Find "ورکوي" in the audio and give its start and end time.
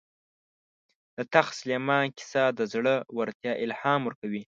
4.05-4.43